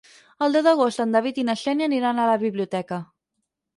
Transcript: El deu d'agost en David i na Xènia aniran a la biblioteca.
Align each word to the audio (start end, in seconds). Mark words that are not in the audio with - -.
El 0.45 0.55
deu 0.55 0.63
d'agost 0.67 1.03
en 1.03 1.13
David 1.17 1.41
i 1.41 1.45
na 1.49 1.57
Xènia 1.65 1.91
aniran 1.91 2.23
a 2.25 2.29
la 2.31 2.39
biblioteca. 2.45 3.03